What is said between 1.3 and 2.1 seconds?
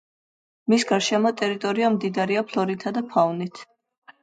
ტერიტორია